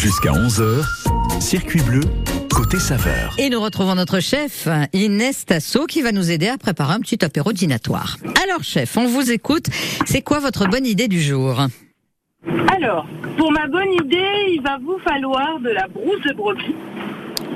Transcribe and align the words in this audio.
Jusqu'à 0.00 0.30
11h, 0.30 1.42
circuit 1.42 1.82
bleu, 1.82 2.00
côté 2.50 2.78
saveur. 2.78 3.34
Et 3.36 3.50
nous 3.50 3.60
retrouvons 3.60 3.94
notre 3.94 4.20
chef, 4.20 4.66
Inès 4.94 5.44
Tasso, 5.44 5.84
qui 5.84 6.00
va 6.00 6.10
nous 6.10 6.30
aider 6.30 6.48
à 6.48 6.56
préparer 6.56 6.94
un 6.94 7.00
petit 7.00 7.22
apéro 7.22 7.52
dînatoire. 7.52 8.16
Alors, 8.42 8.62
chef, 8.62 8.96
on 8.96 9.06
vous 9.06 9.30
écoute. 9.30 9.66
C'est 10.06 10.22
quoi 10.22 10.40
votre 10.40 10.66
bonne 10.68 10.86
idée 10.86 11.06
du 11.06 11.20
jour? 11.20 11.66
Alors, 12.74 13.06
pour 13.36 13.52
ma 13.52 13.66
bonne 13.66 13.92
idée, 13.92 14.54
il 14.54 14.62
va 14.64 14.78
vous 14.78 14.98
falloir 15.04 15.60
de 15.60 15.68
la 15.68 15.86
brousse 15.86 16.22
de 16.26 16.32
brebis, 16.32 16.74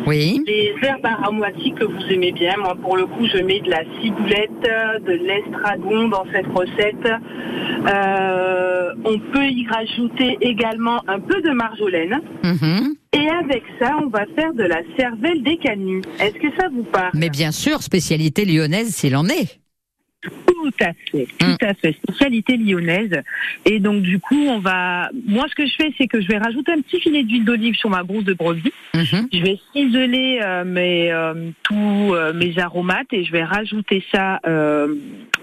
Oui. 0.06 0.42
les 0.46 0.74
herbes 0.82 1.06
aromatiques 1.06 1.76
que 1.76 1.84
vous 1.84 2.02
aimez 2.10 2.32
bien. 2.32 2.54
Moi, 2.58 2.76
pour 2.80 2.96
le 2.96 3.06
coup, 3.06 3.26
je 3.26 3.38
mets 3.38 3.60
de 3.60 3.70
la 3.70 3.82
ciboulette, 4.00 4.50
de 5.06 5.12
l'estragon 5.12 6.08
dans 6.08 6.24
cette 6.32 6.46
recette. 6.48 7.06
Euh, 7.86 8.92
on 9.04 9.18
peut 9.18 9.46
y 9.46 9.66
rajouter 9.68 10.38
également 10.40 11.00
un 11.08 11.20
peu 11.20 11.40
de 11.42 11.50
marjolaine. 11.50 12.20
Mhm. 12.42 12.94
Et 13.12 13.28
avec 13.28 13.62
ça, 13.80 13.96
on 14.02 14.08
va 14.08 14.26
faire 14.34 14.52
de 14.54 14.64
la 14.64 14.80
cervelle 14.98 15.42
des 15.42 15.56
canuts. 15.56 16.02
Est-ce 16.18 16.34
que 16.34 16.48
ça 16.58 16.68
vous 16.68 16.82
parle? 16.84 17.10
Mais 17.14 17.30
bien 17.30 17.52
sûr, 17.52 17.82
spécialité 17.82 18.44
lyonnaise 18.44 18.88
s'il 18.88 19.16
en 19.16 19.26
est. 19.26 19.60
Tout 20.46 20.70
à 20.80 20.92
fait, 21.10 21.26
Mm. 21.42 21.56
tout 21.58 21.64
à 21.66 21.74
fait. 21.74 21.92
Spécialité 22.02 22.56
lyonnaise. 22.56 23.22
Et 23.66 23.80
donc 23.80 24.02
du 24.02 24.18
coup, 24.18 24.46
on 24.48 24.58
va. 24.58 25.10
Moi, 25.26 25.44
ce 25.50 25.54
que 25.54 25.66
je 25.66 25.74
fais, 25.74 25.92
c'est 25.98 26.06
que 26.06 26.20
je 26.20 26.28
vais 26.28 26.38
rajouter 26.38 26.72
un 26.72 26.80
petit 26.80 27.00
filet 27.00 27.22
d'huile 27.22 27.44
d'olive 27.44 27.74
sur 27.76 27.90
ma 27.90 28.02
brousse 28.02 28.24
de 28.24 28.32
brebis. 28.34 28.72
Mhm. 28.94 29.28
Je 29.32 29.42
vais 29.42 29.58
ciseler 29.74 30.40
euh, 30.42 30.64
mes 30.64 31.12
euh, 31.12 31.50
tous 31.64 32.14
euh, 32.14 32.32
mes 32.32 32.58
aromates 32.58 33.12
et 33.12 33.24
je 33.24 33.32
vais 33.32 33.44
rajouter 33.44 34.02
ça 34.12 34.40
euh, 34.46 34.94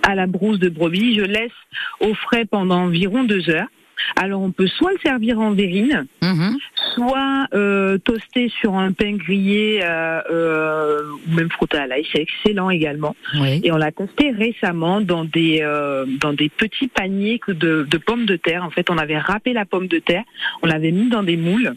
à 0.03 0.15
la 0.15 0.25
brousse 0.27 0.59
de 0.59 0.69
brebis. 0.69 1.15
Je 1.15 1.21
laisse 1.23 1.51
au 1.99 2.13
frais 2.15 2.45
pendant 2.45 2.79
environ 2.83 3.23
deux 3.23 3.49
heures. 3.49 3.67
Alors 4.15 4.41
on 4.41 4.51
peut 4.51 4.67
soit 4.67 4.91
le 4.91 4.99
servir 5.03 5.39
en 5.39 5.51
verrine, 5.51 6.05
Mhm. 6.21 6.57
soit 6.95 7.47
euh, 7.53 7.97
toaster 7.99 8.49
sur 8.59 8.75
un 8.75 8.91
pain 8.91 9.13
grillé 9.15 9.81
euh, 9.83 10.21
euh, 10.31 11.01
ou 11.27 11.35
même 11.35 11.49
frotté 11.49 11.77
à 11.77 11.87
l'ail. 11.87 12.05
C'est 12.11 12.21
excellent 12.21 12.69
également. 12.69 13.15
Oui. 13.39 13.61
Et 13.63 13.71
on 13.71 13.77
l'a 13.77 13.91
testé 13.91 14.31
récemment 14.31 15.01
dans 15.01 15.25
des 15.25 15.59
euh, 15.61 16.05
dans 16.19 16.33
des 16.33 16.49
petits 16.49 16.87
paniers 16.87 17.39
de, 17.47 17.87
de 17.89 17.97
pommes 17.97 18.25
de 18.25 18.35
terre. 18.35 18.63
En 18.63 18.69
fait, 18.69 18.89
on 18.89 18.97
avait 18.97 19.17
râpé 19.17 19.53
la 19.53 19.65
pomme 19.65 19.87
de 19.87 19.99
terre, 19.99 20.23
on 20.61 20.67
l'avait 20.67 20.91
mis 20.91 21.09
dans 21.09 21.23
des 21.23 21.37
moules. 21.37 21.73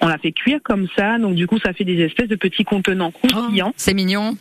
On 0.00 0.06
l'a 0.06 0.18
fait 0.18 0.32
cuire 0.32 0.60
comme 0.62 0.86
ça, 0.96 1.18
donc 1.18 1.34
du 1.34 1.46
coup 1.46 1.58
ça 1.58 1.72
fait 1.72 1.84
des 1.84 2.00
espèces 2.02 2.28
de 2.28 2.36
petits 2.36 2.64
contenants 2.64 3.10
croustillants. 3.10 3.72
C'est 3.76 3.94
mignon. 3.94 4.36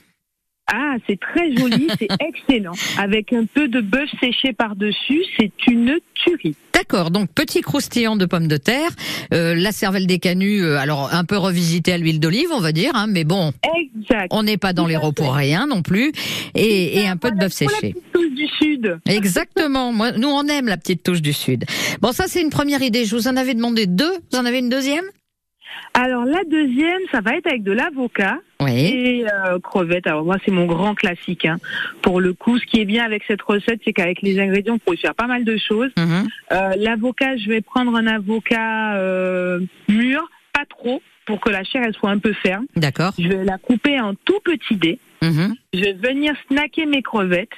Ah, 0.74 0.96
c'est 1.08 1.20
très 1.20 1.56
joli, 1.56 1.88
c'est 2.00 2.08
excellent. 2.20 2.74
Avec 2.98 3.34
un 3.34 3.46
peu 3.46 3.68
de 3.68 3.82
bœuf 3.82 4.10
séché 4.20 4.54
par-dessus, 4.54 5.22
c'est 5.38 5.52
une 5.68 5.98
tuerie. 6.16 6.56
D'accord, 6.74 7.12
donc 7.12 7.30
petit 7.30 7.62
croustillant 7.62 8.16
de 8.16 8.26
pommes 8.26 8.48
de 8.48 8.58
terre, 8.58 8.90
euh, 9.34 9.54
la 9.56 9.72
cervelle 9.72 10.08
des 10.08 10.20
canuts, 10.20 10.64
euh, 10.64 10.78
alors 10.78 11.14
un 11.14 11.26
peu 11.26 11.38
revisité 11.38 11.94
à 11.94 11.98
l'huile 11.98 12.20
d'olive, 12.20 12.50
on 12.54 12.60
va 12.60 12.72
dire, 12.72 12.92
hein, 12.96 13.08
mais 13.08 13.24
bon, 13.24 13.52
Exact. 13.78 14.28
on 14.32 14.44
n'est 14.44 14.58
pas 14.58 14.74
dans 14.74 14.88
les 14.88 14.98
rots 14.98 15.12
pour 15.12 15.34
rien 15.34 15.68
non 15.68 15.82
plus, 15.82 16.12
et, 16.56 17.00
et 17.00 17.08
un 17.08 17.18
peu 17.18 17.32
de 17.32 17.38
bœuf 17.38 17.52
séché. 17.54 17.94
petite 17.94 18.12
touche 18.14 18.32
du 18.32 18.48
sud. 18.48 19.00
Exactement. 19.08 19.92
Moi, 19.94 20.14
nous 20.14 20.30
on 20.30 20.48
aime 20.48 20.68
la 20.68 20.78
petite 20.78 21.04
touche 21.04 21.22
du 21.22 21.34
sud. 21.34 21.66
Bon, 22.02 22.12
ça 22.14 22.26
c'est 22.28 22.42
une 22.42 22.50
première 22.50 22.82
idée. 22.82 23.06
Je 23.06 23.16
vous 23.16 23.28
en 23.28 23.36
avais 23.36 23.54
demandé 23.54 23.86
deux. 23.86 24.14
Vous 24.32 24.40
en 24.40 24.46
avez 24.46 24.60
une 24.60 24.70
deuxième? 24.70 25.04
Alors 25.94 26.26
la 26.26 26.44
deuxième, 26.46 27.00
ça 27.12 27.22
va 27.22 27.36
être 27.36 27.48
avec 27.48 27.64
de 27.64 27.72
l'avocat. 27.72 28.38
Oui. 28.62 28.72
et 28.94 29.26
euh, 29.26 29.58
crevettes. 29.60 30.06
Alors 30.06 30.24
moi, 30.24 30.38
c'est 30.46 30.52
mon 30.52 30.66
grand 30.68 30.94
classique. 30.94 31.46
hein. 31.46 31.58
Pour 32.04 32.22
le 32.22 32.34
coup, 32.34 32.60
ce 32.60 32.66
qui 32.66 32.80
est 32.80 32.86
bien 32.86 33.04
avec 33.04 33.24
cette 33.28 33.42
recette, 33.42 33.82
c'est 33.84 33.92
qu'avec 33.92 34.22
les 34.22 34.40
ingrédients, 34.40 34.76
on 34.76 34.78
peut 34.92 34.96
faire 34.98 35.16
pas 35.16 35.26
mal 35.28 35.44
de 35.44 35.58
choses. 35.58 35.90
Mhm. 35.98 36.28
Euh, 36.52 36.70
L'avocat, 36.78 37.38
je 37.38 37.50
vais 37.50 37.62
prendre 37.62 37.96
un 37.96 38.06
avocat 38.06 38.96
euh, 38.98 39.60
mûr, 39.90 40.30
pas 40.54 40.66
trop, 40.70 41.02
pour 41.26 41.40
que 41.42 41.50
la 41.50 41.64
chair 41.64 41.82
elle 41.86 41.94
soit 41.96 42.12
un 42.12 42.20
peu 42.20 42.34
ferme. 42.34 42.66
D'accord. 42.76 43.14
Je 43.18 43.28
vais 43.28 43.44
la 43.44 43.58
couper 43.58 44.00
en 44.00 44.14
tout 44.14 44.40
petits 44.44 44.76
dés. 44.76 45.00
Mhm. 45.24 45.56
Je 45.74 45.80
vais 45.80 45.94
venir 45.94 46.34
snacker 46.48 46.86
mes 46.86 47.02
crevettes. 47.02 47.50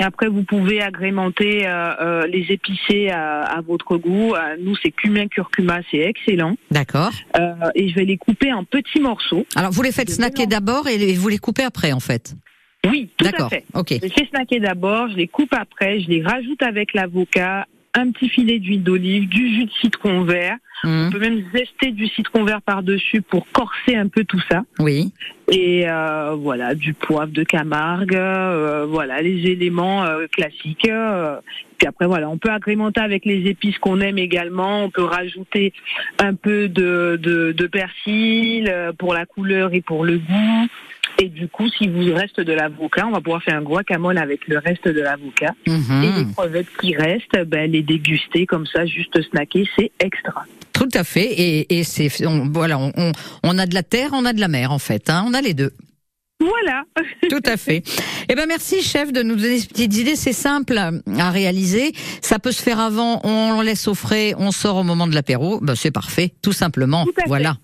Après, 0.00 0.28
vous 0.28 0.44
pouvez 0.44 0.80
agrémenter 0.80 1.66
euh, 1.66 1.94
euh, 2.00 2.26
les 2.26 2.46
épicés 2.50 3.10
à, 3.10 3.42
à 3.42 3.60
votre 3.60 3.96
goût. 3.96 4.34
Euh, 4.34 4.56
nous, 4.60 4.76
c'est 4.76 4.90
cumin 4.90 5.26
curcuma, 5.28 5.80
c'est 5.90 5.98
excellent. 5.98 6.56
D'accord. 6.70 7.10
Euh, 7.36 7.54
et 7.74 7.88
je 7.88 7.94
vais 7.94 8.04
les 8.04 8.16
couper 8.16 8.52
en 8.52 8.64
petits 8.64 9.00
morceaux. 9.00 9.44
Alors 9.56 9.72
vous 9.72 9.82
les 9.82 9.92
faites 9.92 10.10
snacker 10.10 10.46
d'abord 10.46 10.86
et 10.88 11.14
vous 11.14 11.28
les 11.28 11.38
coupez 11.38 11.64
après 11.64 11.92
en 11.92 12.00
fait. 12.00 12.34
Oui, 12.86 13.10
tout 13.16 13.26
à 13.26 13.30
D'accord. 13.30 13.50
fait. 13.50 13.64
Ok. 13.74 13.88
Je 13.90 14.02
les 14.02 14.08
fais 14.08 14.26
snacker 14.30 14.60
d'abord, 14.60 15.08
je 15.10 15.16
les 15.16 15.26
coupe 15.26 15.52
après, 15.52 16.00
je 16.00 16.08
les 16.08 16.22
rajoute 16.22 16.62
avec 16.62 16.94
l'avocat, 16.94 17.66
un 17.98 18.10
petit 18.10 18.28
filet 18.28 18.58
d'huile 18.58 18.82
d'olive, 18.82 19.28
du 19.28 19.48
jus 19.54 19.64
de 19.66 19.70
citron 19.80 20.22
vert. 20.22 20.56
On 20.84 20.88
Mhm. 21.06 21.10
peut 21.12 21.18
même 21.18 21.42
zester 21.52 21.90
du 21.90 22.06
citron 22.06 22.44
vert 22.44 22.62
par-dessus 22.62 23.20
pour 23.20 23.46
corser 23.50 23.96
un 23.96 24.06
peu 24.06 24.22
tout 24.24 24.40
ça. 24.48 24.62
Oui. 24.78 25.12
Et 25.50 25.88
euh, 25.88 26.34
voilà, 26.38 26.74
du 26.76 26.94
poivre 26.94 27.32
de 27.32 27.42
Camargue, 27.42 28.14
euh, 28.14 28.86
voilà, 28.88 29.20
les 29.20 29.46
éléments 29.50 30.04
euh, 30.04 30.26
classiques. 30.30 30.88
puis 31.78 31.88
après, 31.88 32.06
voilà, 32.06 32.28
on 32.28 32.38
peut 32.38 32.50
agrémenter 32.50 33.00
avec 33.00 33.24
les 33.24 33.48
épices 33.48 33.78
qu'on 33.78 34.00
aime 34.00 34.18
également. 34.18 34.84
On 34.84 34.90
peut 34.90 35.02
rajouter 35.02 35.72
un 36.20 36.34
peu 36.34 36.68
de, 36.68 37.18
de, 37.20 37.50
de 37.52 37.66
persil 37.66 38.72
pour 38.98 39.14
la 39.14 39.26
couleur 39.26 39.74
et 39.74 39.80
pour 39.80 40.04
le 40.04 40.18
goût. 40.18 40.66
Et 41.20 41.28
du 41.28 41.48
coup, 41.48 41.68
s'il 41.68 41.90
vous 41.90 42.14
reste 42.14 42.40
de 42.40 42.52
l'avocat, 42.52 43.06
on 43.06 43.10
va 43.10 43.20
pouvoir 43.20 43.42
faire 43.42 43.56
un 43.58 43.62
guacamole 43.62 44.18
avec 44.18 44.46
le 44.46 44.58
reste 44.58 44.86
de 44.86 45.00
l'avocat. 45.00 45.52
Mhm. 45.66 46.04
Et 46.04 46.18
les 46.24 46.32
crevettes 46.32 46.66
qui 46.80 46.94
restent, 46.96 47.44
ben, 47.46 47.70
les 47.70 47.82
déguster 47.82 48.46
comme 48.46 48.66
ça, 48.66 48.86
juste 48.86 49.20
snacker, 49.30 49.68
c'est 49.76 49.90
extra. 49.98 50.44
Tout 50.72 50.88
à 50.94 51.02
fait. 51.02 51.26
Et, 51.26 51.78
et 51.78 51.82
c'est 51.84 52.24
on- 52.24 52.48
voilà, 52.52 52.78
on, 52.78 52.92
on- 52.96 53.12
on 53.42 53.58
a 53.58 53.66
de 53.66 53.74
la 53.74 53.82
terre, 53.82 54.10
on 54.12 54.24
a 54.24 54.32
de 54.32 54.40
la 54.40 54.46
mer 54.48 54.70
en 54.70 54.78
fait. 54.78 55.10
Hein, 55.10 55.24
on 55.28 55.34
a 55.34 55.40
les 55.40 55.54
deux. 55.54 55.72
Voilà. 56.40 56.84
Tout 57.28 57.42
à 57.44 57.56
fait. 57.56 57.82
Eh 58.28 58.34
ben 58.34 58.46
merci 58.46 58.82
chef 58.82 59.12
de 59.12 59.22
nous 59.22 59.34
donner 59.34 59.58
ces 59.58 59.66
petites 59.66 59.96
idées. 59.96 60.16
C'est 60.16 60.32
simple 60.32 60.78
à 60.78 61.30
réaliser. 61.30 61.92
Ça 62.22 62.38
peut 62.38 62.52
se 62.52 62.62
faire 62.62 62.78
avant. 62.78 63.20
On 63.24 63.60
laisse 63.60 63.88
au 63.88 63.94
frais. 63.94 64.34
On 64.38 64.52
sort 64.52 64.76
au 64.76 64.82
moment 64.84 65.06
de 65.06 65.14
l'apéro. 65.14 65.58
Ben, 65.60 65.74
c'est 65.74 65.90
parfait. 65.90 66.32
Tout 66.42 66.52
simplement. 66.52 67.04
Tout 67.04 67.12
voilà. 67.26 67.56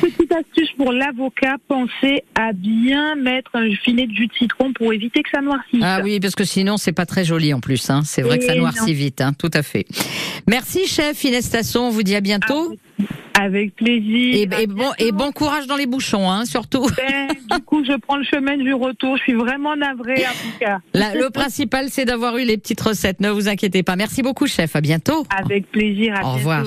Petite 0.00 0.32
astuce 0.32 0.70
pour 0.76 0.92
l'avocat, 0.92 1.56
pensez 1.68 2.22
à 2.34 2.52
bien 2.52 3.16
mettre 3.16 3.50
un 3.54 3.70
filet 3.84 4.06
de 4.06 4.12
jus 4.12 4.28
de 4.28 4.32
citron 4.34 4.72
pour 4.72 4.92
éviter 4.92 5.22
que 5.22 5.28
ça 5.30 5.40
noircisse. 5.40 5.80
Ah 5.82 6.00
oui, 6.02 6.20
parce 6.20 6.34
que 6.34 6.44
sinon 6.44 6.76
c'est 6.76 6.92
pas 6.92 7.06
très 7.06 7.24
joli 7.24 7.52
en 7.52 7.60
plus. 7.60 7.90
Hein. 7.90 8.02
C'est 8.04 8.22
vrai 8.22 8.38
que 8.38 8.44
ça 8.44 8.54
Et 8.54 8.58
noircit 8.58 8.80
non. 8.92 8.96
vite. 8.98 9.20
Hein. 9.20 9.32
Tout 9.36 9.50
à 9.52 9.62
fait. 9.62 9.84
Merci 10.48 10.86
chef 10.86 11.22
Inès 11.24 11.50
Tasson. 11.50 11.80
On 11.80 11.90
vous 11.90 12.02
dit 12.02 12.14
à 12.14 12.20
bientôt. 12.20 12.74
Avec 13.38 13.74
plaisir. 13.76 14.34
Et, 14.34 14.62
et 14.62 14.66
bon 14.66 14.90
et 14.98 15.10
bon 15.12 15.32
courage 15.32 15.66
dans 15.66 15.76
les 15.76 15.86
bouchons, 15.86 16.30
hein, 16.30 16.44
surtout. 16.44 16.86
Ben, 16.96 17.28
du 17.50 17.64
coup, 17.64 17.84
je 17.84 17.96
prends 17.96 18.16
le 18.16 18.24
chemin 18.24 18.56
du 18.56 18.74
retour. 18.74 19.16
Je 19.16 19.22
suis 19.22 19.32
vraiment 19.34 19.74
navrée, 19.74 20.24
en 20.26 20.32
tout 20.32 20.58
cas. 20.60 20.78
La- 20.94 21.14
le 21.14 21.30
principal, 21.30 21.88
c'est 21.88 22.04
d'avoir 22.04 22.36
eu 22.36 22.44
les 22.44 22.58
petites 22.58 22.80
recettes. 22.80 23.20
Ne 23.20 23.30
vous 23.30 23.48
inquiétez 23.48 23.82
pas. 23.82 23.96
Merci 23.96 24.22
beaucoup, 24.22 24.46
chef. 24.46 24.76
À 24.76 24.80
bientôt. 24.80 25.26
Avec 25.36 25.70
plaisir. 25.70 26.14
À 26.16 26.26
Au 26.26 26.32
revoir. 26.32 26.64